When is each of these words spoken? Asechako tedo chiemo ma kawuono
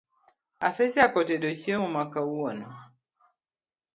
Asechako 0.67 1.19
tedo 1.27 1.49
chiemo 1.61 1.87
ma 1.95 2.03
kawuono 2.13 2.69